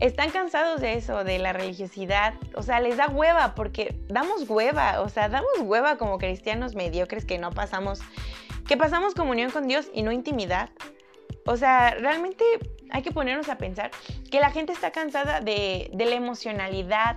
están 0.00 0.30
cansados 0.30 0.80
de 0.80 0.94
eso, 0.94 1.24
de 1.24 1.38
la 1.38 1.52
religiosidad. 1.52 2.34
O 2.54 2.62
sea, 2.62 2.80
les 2.80 2.96
da 2.96 3.08
hueva 3.08 3.54
porque 3.54 3.96
damos 4.08 4.48
hueva, 4.48 5.00
o 5.00 5.08
sea, 5.08 5.28
damos 5.28 5.50
hueva 5.60 5.96
como 5.96 6.18
cristianos 6.18 6.74
mediocres 6.74 7.24
que 7.24 7.38
no 7.38 7.50
pasamos, 7.50 8.00
que 8.66 8.76
pasamos 8.76 9.14
comunión 9.14 9.50
con 9.50 9.66
Dios 9.66 9.90
y 9.92 10.02
no 10.02 10.12
intimidad. 10.12 10.70
O 11.46 11.56
sea, 11.56 11.92
realmente 11.92 12.44
hay 12.90 13.02
que 13.02 13.10
ponernos 13.10 13.48
a 13.48 13.56
pensar 13.56 13.90
que 14.30 14.40
la 14.40 14.50
gente 14.50 14.72
está 14.72 14.92
cansada 14.92 15.40
de, 15.40 15.90
de, 15.92 16.06
la 16.06 16.14
emocionalidad, 16.14 17.16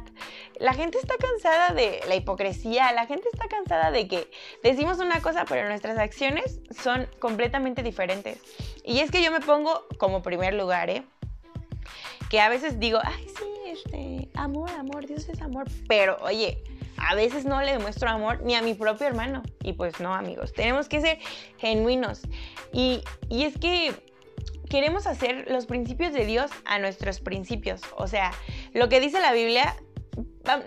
la 0.59 0.73
gente 0.73 0.97
está 0.97 1.15
cansada 1.17 1.73
de 1.73 2.01
la 2.07 2.15
hipocresía, 2.15 2.91
la 2.93 3.05
gente 3.05 3.27
está 3.31 3.47
cansada 3.47 3.91
de 3.91 4.07
que 4.07 4.29
decimos 4.63 4.99
una 4.99 5.21
cosa 5.21 5.45
pero 5.45 5.67
nuestras 5.67 5.97
acciones 5.97 6.61
son 6.71 7.07
completamente 7.19 7.83
diferentes. 7.83 8.39
Y 8.83 8.99
es 8.99 9.11
que 9.11 9.21
yo 9.23 9.31
me 9.31 9.41
pongo 9.41 9.85
como 9.97 10.21
primer 10.21 10.53
lugar, 10.53 10.89
¿eh? 10.89 11.03
Que 12.31 12.39
a 12.39 12.47
veces 12.47 12.79
digo, 12.79 12.97
ay, 13.03 13.27
sí, 13.27 13.43
este, 13.67 14.29
amor, 14.35 14.69
amor, 14.71 15.05
Dios 15.05 15.27
es 15.27 15.41
amor, 15.41 15.67
pero 15.89 16.17
oye, 16.21 16.63
a 16.95 17.13
veces 17.13 17.43
no 17.43 17.61
le 17.61 17.73
demuestro 17.73 18.09
amor 18.09 18.41
ni 18.41 18.55
a 18.55 18.61
mi 18.61 18.73
propio 18.73 19.05
hermano. 19.05 19.43
Y 19.61 19.73
pues 19.73 19.99
no, 19.99 20.15
amigos, 20.15 20.53
tenemos 20.53 20.87
que 20.87 21.01
ser 21.01 21.19
genuinos. 21.57 22.21
Y, 22.71 23.03
y 23.27 23.43
es 23.43 23.57
que 23.57 23.93
queremos 24.69 25.07
hacer 25.07 25.51
los 25.51 25.65
principios 25.65 26.13
de 26.13 26.25
Dios 26.25 26.49
a 26.63 26.79
nuestros 26.79 27.19
principios. 27.19 27.81
O 27.97 28.07
sea, 28.07 28.31
lo 28.73 28.87
que 28.87 29.01
dice 29.01 29.19
la 29.19 29.33
Biblia, 29.33 29.75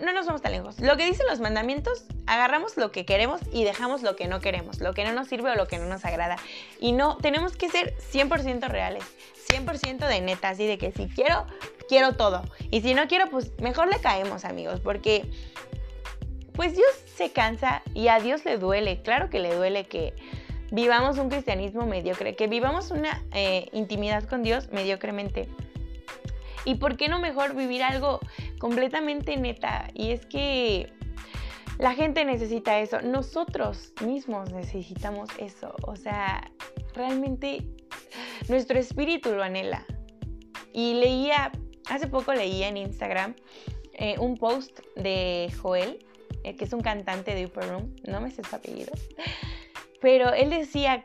no 0.01 0.13
nos 0.13 0.25
vamos 0.25 0.41
tan 0.41 0.51
lejos. 0.51 0.79
Lo 0.79 0.97
que 0.97 1.05
dicen 1.05 1.27
los 1.27 1.39
mandamientos, 1.39 2.05
agarramos 2.25 2.77
lo 2.77 2.91
que 2.91 3.05
queremos 3.05 3.41
y 3.51 3.63
dejamos 3.63 4.01
lo 4.01 4.15
que 4.15 4.27
no 4.27 4.39
queremos, 4.39 4.79
lo 4.79 4.93
que 4.93 5.03
no 5.03 5.13
nos 5.13 5.27
sirve 5.27 5.51
o 5.51 5.55
lo 5.55 5.67
que 5.67 5.77
no 5.77 5.85
nos 5.85 6.05
agrada. 6.05 6.37
Y 6.79 6.91
no, 6.91 7.17
tenemos 7.17 7.55
que 7.55 7.69
ser 7.69 7.95
100% 7.97 8.67
reales, 8.67 9.03
100% 9.49 10.07
de 10.07 10.21
neta, 10.21 10.49
así 10.49 10.65
de 10.65 10.77
que 10.77 10.91
si 10.91 11.07
quiero, 11.07 11.45
quiero 11.87 12.13
todo. 12.13 12.43
Y 12.71 12.81
si 12.81 12.93
no 12.93 13.07
quiero, 13.07 13.29
pues 13.29 13.51
mejor 13.59 13.87
le 13.87 13.99
caemos, 13.99 14.45
amigos, 14.45 14.79
porque 14.79 15.29
pues 16.53 16.75
Dios 16.75 16.89
se 17.15 17.31
cansa 17.31 17.83
y 17.93 18.07
a 18.07 18.19
Dios 18.19 18.45
le 18.45 18.57
duele, 18.57 19.01
claro 19.01 19.29
que 19.29 19.39
le 19.39 19.53
duele 19.53 19.85
que 19.85 20.13
vivamos 20.71 21.17
un 21.17 21.29
cristianismo 21.29 21.85
mediocre, 21.85 22.35
que 22.35 22.47
vivamos 22.47 22.91
una 22.91 23.23
eh, 23.33 23.67
intimidad 23.73 24.23
con 24.23 24.41
Dios 24.41 24.69
mediocremente. 24.71 25.47
¿Y 26.63 26.75
por 26.75 26.97
qué 26.97 27.07
no 27.07 27.19
mejor 27.19 27.55
vivir 27.55 27.83
algo 27.83 28.19
completamente 28.59 29.37
neta? 29.37 29.87
Y 29.93 30.11
es 30.11 30.25
que 30.25 30.91
la 31.77 31.93
gente 31.93 32.23
necesita 32.23 32.79
eso, 32.79 33.01
nosotros 33.01 33.93
mismos 34.05 34.51
necesitamos 34.51 35.29
eso, 35.37 35.75
o 35.83 35.95
sea, 35.95 36.49
realmente 36.93 37.67
nuestro 38.47 38.79
espíritu 38.79 39.33
lo 39.33 39.43
anhela. 39.43 39.85
Y 40.71 40.93
leía, 40.95 41.51
hace 41.89 42.07
poco 42.07 42.33
leía 42.33 42.67
en 42.67 42.77
Instagram 42.77 43.35
eh, 43.93 44.17
un 44.19 44.37
post 44.37 44.79
de 44.95 45.51
Joel, 45.61 46.05
eh, 46.43 46.55
que 46.55 46.65
es 46.65 46.73
un 46.73 46.81
cantante 46.81 47.35
de 47.35 47.45
Upper 47.45 47.69
Room, 47.69 47.95
no 48.07 48.21
me 48.21 48.31
sé 48.31 48.43
su 48.43 48.55
apellido, 48.55 48.93
pero 50.01 50.33
él 50.33 50.49
decía 50.49 51.03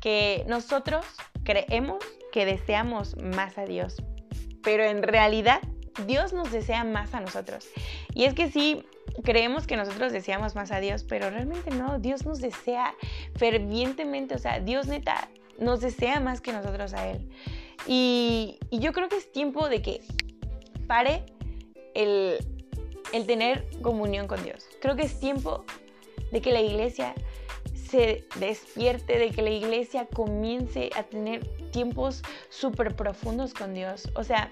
que 0.00 0.44
nosotros 0.46 1.04
creemos 1.42 2.04
que 2.30 2.44
deseamos 2.44 3.16
más 3.16 3.58
a 3.58 3.64
Dios, 3.64 4.02
pero 4.62 4.84
en 4.84 5.02
realidad 5.02 5.60
Dios 6.06 6.32
nos 6.32 6.50
desea 6.52 6.84
más 6.84 7.14
a 7.14 7.20
nosotros. 7.20 7.68
Y 8.14 8.24
es 8.24 8.34
que 8.34 8.50
sí, 8.50 8.84
creemos 9.24 9.66
que 9.66 9.76
nosotros 9.76 10.12
deseamos 10.12 10.54
más 10.54 10.70
a 10.72 10.80
Dios, 10.80 11.04
pero 11.04 11.30
realmente 11.30 11.70
no, 11.70 11.98
Dios 11.98 12.26
nos 12.26 12.40
desea 12.40 12.94
fervientemente, 13.36 14.34
o 14.34 14.38
sea, 14.38 14.60
Dios 14.60 14.86
neta 14.86 15.28
nos 15.58 15.80
desea 15.80 16.20
más 16.20 16.40
que 16.40 16.52
nosotros 16.52 16.92
a 16.94 17.08
Él. 17.08 17.28
Y, 17.86 18.58
yo 18.70 18.92
creo 18.92 19.08
que 19.08 19.16
es 19.16 19.30
tiempo 19.32 19.68
de 19.68 19.80
que 19.80 20.02
pare 20.86 21.24
el 21.94 22.38
el 23.12 23.26
tener 23.26 23.66
comunión 23.82 24.26
con 24.26 24.42
Dios. 24.42 24.66
Creo 24.80 24.96
que 24.96 25.02
es 25.02 25.18
tiempo 25.18 25.64
de 26.32 26.40
que 26.40 26.52
la 26.52 26.60
iglesia 26.60 27.14
se 27.74 28.26
despierte, 28.38 29.18
de 29.18 29.30
que 29.30 29.42
la 29.42 29.50
iglesia 29.50 30.06
comience 30.06 30.90
a 30.96 31.04
tener 31.04 31.46
tiempos 31.70 32.22
súper 32.48 32.96
profundos 32.96 33.54
con 33.54 33.74
Dios. 33.74 34.10
O 34.14 34.24
sea, 34.24 34.50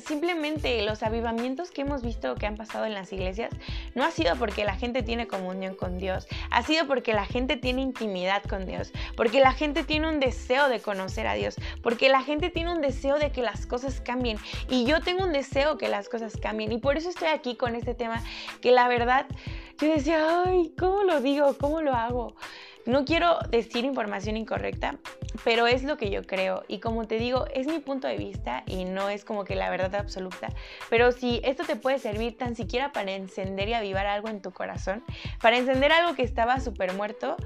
simplemente 0.00 0.82
los 0.82 1.02
avivamientos 1.02 1.70
que 1.70 1.82
hemos 1.82 2.02
visto 2.02 2.34
que 2.34 2.46
han 2.46 2.56
pasado 2.56 2.86
en 2.86 2.94
las 2.94 3.12
iglesias 3.12 3.50
no 3.94 4.04
ha 4.04 4.10
sido 4.10 4.36
porque 4.36 4.64
la 4.64 4.76
gente 4.76 5.02
tiene 5.02 5.26
comunión 5.26 5.74
con 5.74 5.98
Dios, 5.98 6.26
ha 6.50 6.62
sido 6.62 6.86
porque 6.86 7.12
la 7.12 7.24
gente 7.24 7.56
tiene 7.56 7.82
intimidad 7.82 8.42
con 8.42 8.66
Dios, 8.66 8.92
porque 9.16 9.40
la 9.40 9.52
gente 9.52 9.84
tiene 9.84 10.08
un 10.08 10.20
deseo 10.20 10.68
de 10.68 10.80
conocer 10.80 11.26
a 11.26 11.34
Dios, 11.34 11.56
porque 11.82 12.08
la 12.08 12.22
gente 12.22 12.50
tiene 12.50 12.72
un 12.72 12.80
deseo 12.80 13.18
de 13.18 13.30
que 13.30 13.42
las 13.42 13.66
cosas 13.66 14.00
cambien 14.00 14.38
y 14.68 14.84
yo 14.84 15.00
tengo 15.00 15.24
un 15.24 15.32
deseo 15.32 15.78
que 15.78 15.88
las 15.88 16.08
cosas 16.08 16.36
cambien 16.36 16.72
y 16.72 16.78
por 16.78 16.96
eso 16.96 17.10
estoy 17.10 17.28
aquí 17.28 17.56
con 17.56 17.74
este 17.74 17.94
tema 17.94 18.22
que 18.60 18.70
la 18.70 18.88
verdad 18.88 19.26
yo 19.78 19.88
decía, 19.88 20.42
ay, 20.46 20.72
¿cómo 20.78 21.02
lo 21.02 21.20
digo? 21.20 21.56
¿Cómo 21.58 21.80
lo 21.82 21.92
hago? 21.94 22.34
No 22.86 23.04
quiero 23.04 23.38
decir 23.50 23.84
información 23.84 24.36
incorrecta, 24.36 24.98
pero 25.42 25.66
es 25.66 25.82
lo 25.82 25.96
que 25.96 26.10
yo 26.10 26.22
creo. 26.22 26.62
Y 26.68 26.78
como 26.78 27.06
te 27.06 27.18
digo, 27.18 27.46
es 27.52 27.66
mi 27.66 27.80
punto 27.80 28.06
de 28.06 28.16
vista 28.16 28.62
y 28.66 28.84
no 28.84 29.08
es 29.08 29.24
como 29.24 29.44
que 29.44 29.56
la 29.56 29.70
verdad 29.70 29.94
absoluta. 29.96 30.48
Pero 30.90 31.10
si 31.12 31.40
esto 31.44 31.64
te 31.64 31.76
puede 31.76 31.98
servir 31.98 32.38
tan 32.38 32.54
siquiera 32.54 32.92
para 32.92 33.12
encender 33.12 33.68
y 33.68 33.74
avivar 33.74 34.06
algo 34.06 34.28
en 34.28 34.40
tu 34.40 34.52
corazón, 34.52 35.02
para 35.40 35.56
encender 35.56 35.92
algo 35.92 36.14
que 36.14 36.22
estaba 36.22 36.60
súper 36.60 36.92
muerto, 36.92 37.36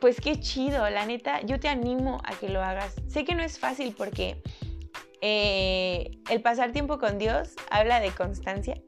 pues 0.00 0.20
qué 0.20 0.40
chido, 0.40 0.88
la 0.90 1.06
neta, 1.06 1.42
yo 1.42 1.60
te 1.60 1.68
animo 1.68 2.20
a 2.24 2.32
que 2.34 2.48
lo 2.48 2.62
hagas. 2.62 2.96
Sé 3.06 3.24
que 3.24 3.36
no 3.36 3.42
es 3.42 3.60
fácil 3.60 3.94
porque 3.96 4.42
eh, 5.20 6.10
el 6.28 6.42
pasar 6.42 6.72
tiempo 6.72 6.98
con 6.98 7.18
Dios 7.18 7.54
habla 7.70 8.00
de 8.00 8.10
constancia, 8.10 8.80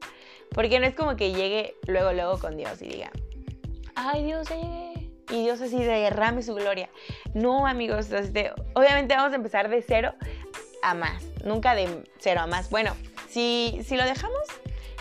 porque 0.51 0.79
no 0.81 0.85
es 0.85 0.93
como 0.93 1.15
que 1.15 1.31
llegue 1.31 1.75
luego, 1.87 2.11
luego 2.11 2.39
con 2.39 2.57
Dios 2.57 2.81
y 2.81 2.89
diga, 2.89 3.11
ay 3.95 4.25
Dios, 4.25 4.49
ya 4.49 4.94
y 5.29 5.43
Dios 5.43 5.61
así 5.61 5.83
derrame 5.83 6.43
su 6.43 6.55
gloria. 6.55 6.89
No, 7.33 7.67
amigos, 7.67 8.07
obviamente 8.73 9.15
vamos 9.15 9.33
a 9.33 9.35
empezar 9.35 9.69
de 9.69 9.81
cero 9.81 10.13
a 10.81 10.93
más, 10.93 11.23
nunca 11.43 11.75
de 11.75 12.03
cero 12.19 12.41
a 12.41 12.47
más. 12.47 12.69
Bueno, 12.69 12.95
si, 13.29 13.79
si 13.83 13.97
lo 13.97 14.05
dejamos, 14.05 14.41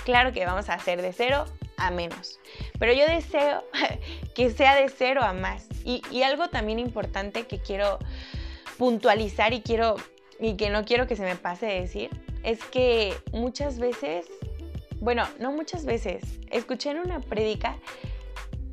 claro 0.04 0.32
que 0.32 0.44
vamos 0.46 0.68
a 0.68 0.74
hacer 0.74 1.02
de 1.02 1.12
cero 1.12 1.44
a 1.76 1.90
menos. 1.90 2.40
Pero 2.78 2.92
yo 2.92 3.06
deseo 3.06 3.64
que 4.34 4.50
sea 4.50 4.76
de 4.76 4.88
cero 4.88 5.22
a 5.22 5.32
más. 5.32 5.66
Y, 5.84 6.02
y 6.10 6.22
algo 6.22 6.48
también 6.48 6.78
importante 6.78 7.46
que 7.46 7.58
quiero 7.58 7.98
puntualizar 8.78 9.52
y 9.52 9.60
quiero 9.60 9.96
y 10.40 10.56
que 10.56 10.70
no 10.70 10.84
quiero 10.84 11.06
que 11.06 11.16
se 11.16 11.22
me 11.22 11.36
pase 11.36 11.66
de 11.66 11.80
decir 11.80 12.10
es 12.42 12.62
que 12.64 13.14
muchas 13.32 13.78
veces, 13.78 14.26
bueno, 15.00 15.26
no 15.38 15.52
muchas 15.52 15.84
veces, 15.84 16.22
escuché 16.50 16.90
en 16.90 16.98
una 16.98 17.20
prédica 17.20 17.78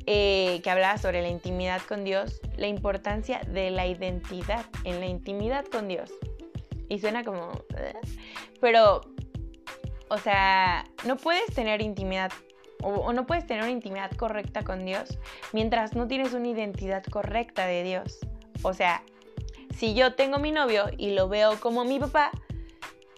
eh, 0.06 0.60
que 0.62 0.70
hablaba 0.70 0.98
sobre 0.98 1.22
la 1.22 1.28
intimidad 1.28 1.80
con 1.82 2.04
Dios, 2.04 2.40
la 2.56 2.66
importancia 2.66 3.40
de 3.48 3.70
la 3.70 3.86
identidad 3.86 4.64
en 4.84 5.00
la 5.00 5.06
intimidad 5.06 5.64
con 5.66 5.88
Dios. 5.88 6.10
Y 6.88 6.98
suena 6.98 7.24
como... 7.24 7.52
¿eh? 7.76 7.94
Pero, 8.60 9.00
o 10.08 10.18
sea, 10.18 10.84
no 11.06 11.16
puedes 11.16 11.46
tener 11.54 11.82
intimidad 11.82 12.32
o, 12.82 13.12
no 13.12 13.26
puedes 13.26 13.46
tener 13.46 13.62
una 13.62 13.72
intimidad 13.72 14.10
correcta 14.12 14.62
con 14.62 14.84
Dios 14.84 15.18
mientras 15.52 15.94
no 15.94 16.08
tienes 16.08 16.34
una 16.34 16.48
identidad 16.48 17.04
correcta 17.04 17.66
de 17.66 17.82
Dios. 17.82 18.18
O 18.62 18.74
sea, 18.74 19.02
si 19.76 19.94
yo 19.94 20.14
tengo 20.14 20.38
mi 20.38 20.52
novio 20.52 20.86
y 20.98 21.10
lo 21.10 21.28
veo 21.28 21.58
como 21.60 21.84
mi 21.84 21.98
papá, 21.98 22.30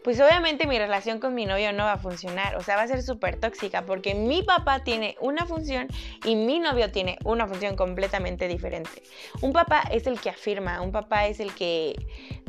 pues 0.05 0.21
obviamente 0.21 0.67
mi 0.67 0.79
relación 0.79 1.19
con 1.19 1.35
mi 1.35 1.47
novio 1.47 1.73
no 1.73 1.85
va 1.85 1.95
a 1.95 1.99
funcionar, 1.99 2.57
o 2.57 2.63
sea, 2.63 2.77
va 2.77 2.83
a 2.83 2.87
ser 2.87 3.03
súper 3.03 3.41
tóxica 3.41 3.87
porque 3.87 4.15
mi 4.15 4.43
papá 4.43 4.85
tiene 4.85 5.17
una 5.19 5.47
función 5.47 5.89
y 6.27 6.37
mi 6.37 6.61
novio 6.61 6.93
tiene 6.93 7.19
una 7.25 7.49
función 7.49 7.75
completamente 7.75 8.47
diferente. 8.47 9.03
Un 9.41 9.55
papá 9.55 9.83
es 9.91 10.07
el 10.07 10.21
que 10.21 10.29
afirma, 10.29 10.83
un 10.83 10.93
papá 10.93 11.27
es 11.27 11.41
el 11.41 11.55
que 11.55 11.95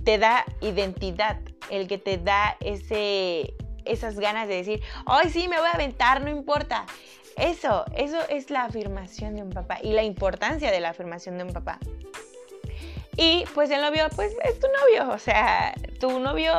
te 0.03 0.17
da 0.17 0.43
identidad, 0.59 1.39
el 1.71 1.87
que 1.87 1.97
te 1.97 2.17
da 2.17 2.57
ese, 2.59 3.53
esas 3.85 4.19
ganas 4.19 4.49
de 4.49 4.55
decir, 4.55 4.81
ay 5.05 5.29
sí, 5.29 5.47
me 5.47 5.57
voy 5.57 5.67
a 5.67 5.75
aventar, 5.75 6.21
no 6.21 6.29
importa. 6.29 6.85
Eso, 7.37 7.85
eso 7.95 8.19
es 8.29 8.49
la 8.49 8.65
afirmación 8.65 9.35
de 9.35 9.43
un 9.43 9.51
papá 9.51 9.79
y 9.81 9.93
la 9.93 10.03
importancia 10.03 10.71
de 10.71 10.81
la 10.81 10.89
afirmación 10.89 11.37
de 11.37 11.45
un 11.45 11.53
papá. 11.53 11.79
Y 13.17 13.45
pues 13.53 13.69
el 13.69 13.81
novio, 13.81 14.07
pues 14.15 14.35
es 14.43 14.59
tu 14.59 14.67
novio, 14.67 15.13
o 15.13 15.19
sea, 15.19 15.73
tu 15.99 16.19
novio 16.19 16.53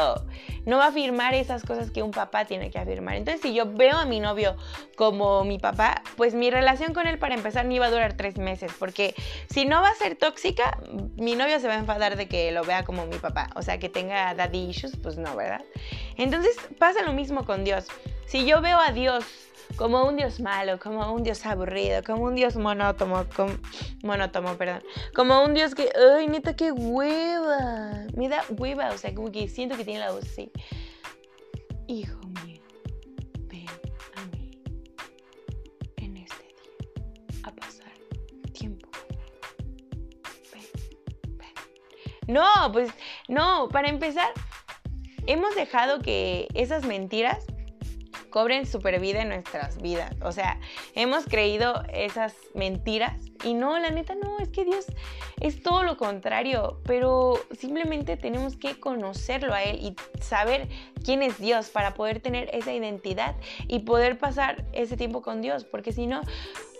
no 0.64 0.78
va 0.78 0.86
a 0.86 0.88
afirmar 0.88 1.34
esas 1.34 1.62
cosas 1.62 1.90
que 1.90 2.02
un 2.02 2.10
papá 2.10 2.44
tiene 2.44 2.70
que 2.70 2.78
afirmar. 2.78 3.16
Entonces, 3.16 3.40
si 3.40 3.54
yo 3.54 3.72
veo 3.72 3.96
a 3.96 4.04
mi 4.04 4.20
novio 4.20 4.56
como 4.96 5.44
mi 5.44 5.58
papá, 5.58 6.02
pues 6.16 6.34
mi 6.34 6.50
relación 6.50 6.92
con 6.92 7.06
él 7.06 7.18
para 7.18 7.34
empezar 7.34 7.66
ni 7.66 7.78
va 7.78 7.86
a 7.86 7.90
durar 7.90 8.14
tres 8.16 8.36
meses, 8.38 8.72
porque 8.78 9.14
si 9.48 9.64
no 9.64 9.80
va 9.80 9.90
a 9.90 9.94
ser 9.94 10.16
tóxica, 10.16 10.78
mi 11.16 11.36
novio 11.36 11.60
se 11.60 11.68
va 11.68 11.74
a 11.74 11.78
enfadar 11.78 12.16
de 12.16 12.26
que 12.26 12.50
lo 12.50 12.64
vea 12.64 12.84
como 12.84 13.06
mi 13.06 13.18
papá, 13.18 13.50
o 13.54 13.62
sea, 13.62 13.78
que 13.78 13.88
tenga 13.88 14.34
daddy 14.34 14.70
issues, 14.70 14.96
pues 14.96 15.16
no, 15.18 15.36
¿verdad? 15.36 15.62
Entonces 16.16 16.56
pasa 16.78 17.02
lo 17.02 17.12
mismo 17.12 17.44
con 17.44 17.64
Dios. 17.64 17.86
Si 18.26 18.46
yo 18.46 18.60
veo 18.60 18.78
a 18.78 18.92
Dios 18.92 19.24
como 19.76 20.06
un 20.06 20.16
dios 20.16 20.40
malo, 20.40 20.78
como 20.78 21.12
un 21.12 21.22
dios 21.22 21.44
aburrido, 21.44 22.02
como 22.02 22.24
un 22.24 22.34
dios 22.34 22.56
monótono, 22.56 23.26
monótono, 24.02 24.56
perdón, 24.56 24.82
como 25.14 25.42
un 25.42 25.54
dios 25.54 25.74
que, 25.74 25.90
ay, 26.16 26.28
neta, 26.28 26.54
qué 26.54 26.72
hueva, 26.72 28.06
me 28.14 28.28
da 28.28 28.44
hueva, 28.50 28.90
o 28.90 28.98
sea, 28.98 29.14
como 29.14 29.30
que 29.30 29.48
siento 29.48 29.76
que 29.76 29.84
tiene 29.84 30.00
la 30.00 30.12
voz 30.12 30.24
así. 30.24 30.50
Hijo 31.88 32.18
mío, 32.44 32.62
ven 33.48 33.66
a 34.14 34.26
mí 34.26 34.50
en 35.96 36.16
este 36.16 36.44
día 36.44 37.40
a 37.44 37.50
pasar 37.52 37.92
tiempo 38.52 38.88
Ven, 40.52 41.38
ven. 41.38 42.34
No, 42.34 42.72
pues, 42.72 42.90
no, 43.28 43.68
para 43.68 43.88
empezar, 43.88 44.32
hemos 45.26 45.54
dejado 45.54 46.00
que 46.00 46.48
esas 46.54 46.84
mentiras 46.84 47.44
cobren 48.30 48.66
super 48.66 49.00
vida 49.00 49.22
en 49.22 49.28
nuestras 49.28 49.80
vidas. 49.80 50.14
O 50.20 50.32
sea, 50.32 50.60
hemos 50.94 51.24
creído 51.24 51.82
esas 51.92 52.34
mentiras 52.54 53.18
y 53.44 53.54
no, 53.54 53.78
la 53.78 53.90
neta 53.90 54.14
no, 54.14 54.38
es 54.40 54.48
que 54.50 54.64
Dios 54.64 54.86
es 55.40 55.62
todo 55.62 55.84
lo 55.84 55.96
contrario, 55.96 56.80
pero 56.84 57.40
simplemente 57.58 58.16
tenemos 58.16 58.56
que 58.56 58.78
conocerlo 58.78 59.54
a 59.54 59.62
Él 59.62 59.78
y 59.80 59.96
saber 60.20 60.68
quién 61.04 61.22
es 61.22 61.38
Dios 61.38 61.68
para 61.70 61.94
poder 61.94 62.20
tener 62.20 62.50
esa 62.52 62.74
identidad 62.74 63.36
y 63.68 63.80
poder 63.80 64.18
pasar 64.18 64.64
ese 64.72 64.96
tiempo 64.96 65.22
con 65.22 65.40
Dios, 65.40 65.64
porque 65.64 65.92
si 65.92 66.06
no, 66.06 66.20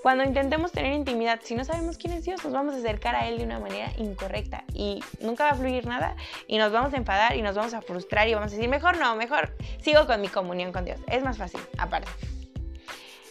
cuando 0.07 0.23
intentemos 0.23 0.71
tener 0.71 0.93
intimidad, 0.93 1.41
si 1.43 1.57
no 1.57 1.65
sabemos 1.65 1.99
quién 1.99 2.13
es 2.13 2.25
Dios, 2.25 2.45
nos 2.45 2.53
vamos 2.53 2.77
a 2.77 2.79
acercar 2.79 3.17
a 3.17 3.27
Él 3.27 3.39
de 3.39 3.45
una 3.45 3.59
manera 3.59 3.91
incorrecta 3.99 4.63
y 4.73 5.03
nunca 5.21 5.43
va 5.43 5.51
a 5.51 5.55
fluir 5.57 5.85
nada 5.85 6.15
y 6.47 6.59
nos 6.59 6.71
vamos 6.71 6.95
a 6.95 6.97
enfadar 6.97 7.35
y 7.35 7.43
nos 7.43 7.57
vamos 7.57 7.75
a 7.75 7.83
frustrar 7.83 8.29
y 8.29 8.35
vamos 8.35 8.53
a 8.53 8.55
decir, 8.55 8.71
mejor 8.71 8.99
no, 8.99 9.17
mejor 9.17 9.57
sigo 9.81 10.07
con 10.07 10.21
mi 10.21 10.29
comunión 10.29 10.71
con 10.71 10.85
Dios. 10.85 11.01
Es 11.09 11.25
más 11.25 11.39
fácil, 11.39 11.59
aparte. 11.77 12.09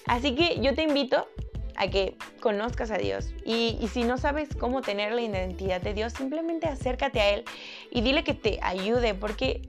Así 0.05 0.36
que 0.36 0.60
yo 0.60 0.75
te 0.75 0.84
invito 0.84 1.29
a 1.77 1.88
que 1.88 2.17
conozcas 2.41 2.91
a 2.91 2.98
Dios. 2.98 3.34
Y, 3.46 3.79
si 3.94 4.03
no 4.03 4.17
sabes 4.17 4.50
cómo 4.53 4.82
tener 4.82 5.13
la 5.13 5.22
identidad 5.22 5.79
de 5.79 5.94
Dios, 5.94 6.12
simplemente 6.12 6.67
acércate 6.67 7.22
a 7.22 7.29
Él 7.29 7.46
y 7.89 8.01
dile 8.01 8.25
que 8.25 8.34
te 8.34 8.60
ayude, 8.62 9.13
porque 9.13 9.62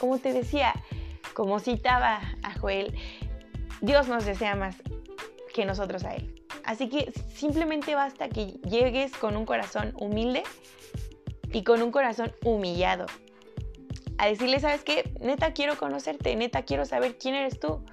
como 0.00 0.18
te 0.18 0.32
decía, 0.32 0.74
como 1.34 1.60
citaba 1.60 2.20
a 2.42 2.58
Joel, 2.58 2.98
Dios 3.80 4.08
nos 4.08 4.24
desea 4.24 4.56
más 4.56 4.74
que 5.54 5.64
nosotros 5.64 6.02
a 6.02 6.16
Él. 6.16 6.37
Así 6.64 6.88
que 6.88 7.12
simplemente 7.34 7.94
basta 7.94 8.28
que 8.28 8.46
llegues 8.68 9.12
con 9.12 9.36
un 9.36 9.46
corazón 9.46 9.94
humilde 9.98 10.42
y 11.52 11.64
con 11.64 11.82
un 11.82 11.90
corazón 11.90 12.32
humillado. 12.44 13.06
A 14.18 14.26
decirle, 14.26 14.60
¿sabes 14.60 14.82
qué? 14.82 15.10
Neta 15.20 15.52
quiero 15.52 15.76
conocerte, 15.76 16.34
neta 16.36 16.62
quiero 16.62 16.84
saber 16.84 17.16
quién 17.18 17.34
eres 17.34 17.60
tú. 17.60 17.84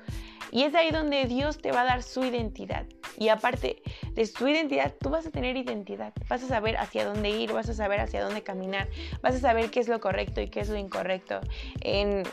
Y 0.51 0.63
es 0.63 0.74
ahí 0.75 0.91
donde 0.91 1.25
Dios 1.25 1.57
te 1.57 1.71
va 1.71 1.81
a 1.81 1.85
dar 1.85 2.03
su 2.03 2.24
identidad. 2.24 2.85
Y 3.17 3.29
aparte 3.29 3.81
de 4.13 4.25
su 4.25 4.47
identidad, 4.47 4.93
tú 5.00 5.09
vas 5.09 5.25
a 5.25 5.31
tener 5.31 5.55
identidad. 5.57 6.13
Vas 6.27 6.43
a 6.43 6.47
saber 6.47 6.77
hacia 6.77 7.05
dónde 7.05 7.29
ir, 7.29 7.53
vas 7.53 7.69
a 7.69 7.74
saber 7.74 8.00
hacia 8.00 8.24
dónde 8.24 8.43
caminar, 8.43 8.88
vas 9.21 9.35
a 9.35 9.39
saber 9.39 9.69
qué 9.69 9.79
es 9.79 9.88
lo 9.88 10.00
correcto 10.00 10.41
y 10.41 10.50
qué 10.50 10.62
es 10.62 10.69
lo 10.69 10.77
incorrecto. 10.77 11.41
En, 11.81 12.24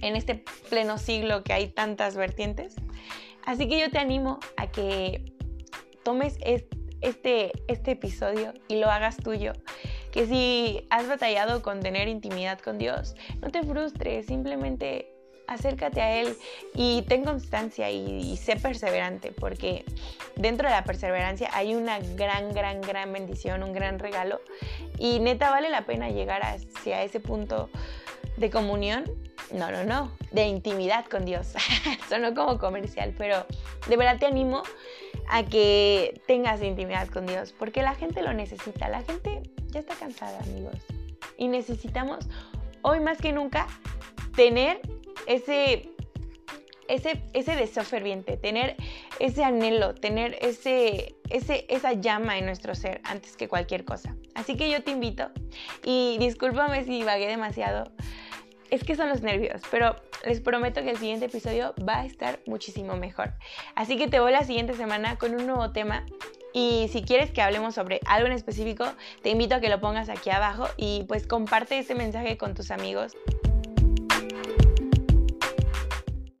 en 0.00 0.16
este 0.16 0.44
pleno 0.68 0.98
siglo 0.98 1.42
que 1.42 1.52
hay 1.52 1.68
tantas 1.68 2.16
vertientes. 2.16 2.76
Así 3.44 3.68
que 3.68 3.80
yo 3.80 3.90
te 3.90 3.98
animo 3.98 4.40
a 4.56 4.66
que 4.66 5.35
tomes 6.06 6.38
este, 7.00 7.50
este 7.66 7.90
episodio 7.90 8.54
y 8.68 8.76
lo 8.76 8.88
hagas 8.88 9.16
tuyo. 9.16 9.54
Que 10.12 10.24
si 10.28 10.86
has 10.88 11.08
batallado 11.08 11.62
con 11.62 11.80
tener 11.80 12.06
intimidad 12.06 12.60
con 12.60 12.78
Dios, 12.78 13.16
no 13.40 13.50
te 13.50 13.64
frustres, 13.64 14.26
simplemente 14.26 15.12
acércate 15.48 16.00
a 16.00 16.20
Él 16.20 16.36
y 16.74 17.02
ten 17.08 17.24
constancia 17.24 17.90
y, 17.90 18.36
sé 18.36 18.54
perseverante, 18.54 19.32
porque 19.32 19.84
dentro 20.36 20.68
de 20.68 20.74
la 20.74 20.84
perseverancia 20.84 21.50
hay 21.52 21.74
una 21.74 21.98
gran, 21.98 22.52
gran, 22.52 22.82
gran 22.82 23.12
bendición, 23.12 23.64
un 23.64 23.72
gran 23.72 23.98
regalo. 23.98 24.40
Y 24.98 25.18
neta, 25.18 25.50
vale 25.50 25.70
la 25.70 25.86
pena 25.86 26.10
llegar 26.10 26.42
hacia 26.44 27.02
ese 27.02 27.18
punto 27.18 27.68
de 28.36 28.48
comunión. 28.48 29.10
No, 29.52 29.72
no, 29.72 29.82
no, 29.82 30.12
de 30.30 30.46
intimidad 30.46 31.04
con 31.06 31.24
Dios. 31.24 31.54
Sonó 32.08 32.32
como 32.32 32.58
comercial, 32.58 33.12
pero 33.18 33.44
de 33.88 33.96
verdad 33.96 34.18
te 34.20 34.26
animo 34.26 34.62
a 35.28 35.44
que 35.44 36.20
tengas 36.26 36.62
intimidad 36.62 37.08
con 37.08 37.26
Dios, 37.26 37.52
porque 37.58 37.82
la 37.82 37.94
gente 37.94 38.22
lo 38.22 38.32
necesita, 38.32 38.88
la 38.88 39.02
gente 39.02 39.42
ya 39.68 39.80
está 39.80 39.94
cansada, 39.94 40.38
amigos. 40.40 40.76
Y 41.36 41.48
necesitamos 41.48 42.28
hoy 42.82 43.00
más 43.00 43.18
que 43.18 43.32
nunca 43.32 43.66
tener 44.36 44.80
ese, 45.26 45.90
ese, 46.88 47.22
ese 47.32 47.56
deseo 47.56 47.84
ferviente, 47.84 48.36
tener 48.36 48.76
ese 49.18 49.44
anhelo, 49.44 49.94
tener 49.94 50.38
ese, 50.40 51.16
ese, 51.30 51.66
esa 51.68 51.92
llama 51.94 52.38
en 52.38 52.46
nuestro 52.46 52.74
ser 52.74 53.00
antes 53.04 53.36
que 53.36 53.48
cualquier 53.48 53.84
cosa. 53.84 54.16
Así 54.34 54.56
que 54.56 54.70
yo 54.70 54.82
te 54.82 54.92
invito 54.92 55.30
y 55.84 56.16
discúlpame 56.18 56.84
si 56.84 57.02
vagué 57.02 57.26
demasiado 57.26 57.90
es 58.70 58.84
que 58.84 58.96
son 58.96 59.08
los 59.08 59.22
nervios, 59.22 59.62
pero 59.70 59.96
les 60.24 60.40
prometo 60.40 60.82
que 60.82 60.90
el 60.90 60.96
siguiente 60.96 61.26
episodio 61.26 61.74
va 61.86 62.00
a 62.00 62.06
estar 62.06 62.40
muchísimo 62.46 62.96
mejor. 62.96 63.32
Así 63.74 63.96
que 63.96 64.08
te 64.08 64.20
voy 64.20 64.32
la 64.32 64.44
siguiente 64.44 64.74
semana 64.74 65.16
con 65.16 65.34
un 65.34 65.46
nuevo 65.46 65.70
tema. 65.70 66.04
Y 66.52 66.88
si 66.90 67.02
quieres 67.02 67.30
que 67.30 67.42
hablemos 67.42 67.74
sobre 67.74 68.00
algo 68.06 68.26
en 68.26 68.32
específico, 68.32 68.86
te 69.22 69.30
invito 69.30 69.56
a 69.56 69.60
que 69.60 69.68
lo 69.68 69.80
pongas 69.80 70.08
aquí 70.08 70.30
abajo 70.30 70.66
y 70.76 71.04
pues 71.06 71.26
comparte 71.26 71.78
este 71.78 71.94
mensaje 71.94 72.38
con 72.38 72.54
tus 72.54 72.70
amigos. 72.70 73.14